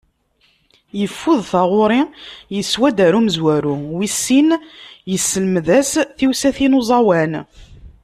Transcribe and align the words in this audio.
Yeffud 0.99 1.41
taγuṛi 1.51 2.01
yeswa-d 2.55 2.97
γer 3.03 3.13
umezwaru, 3.19 3.75
wis 3.97 4.15
sin 4.23 4.49
yesselmed-as 5.11 5.91
tiwsatin 6.17 6.73
n 6.73 6.77
uẓawan. 6.79 7.33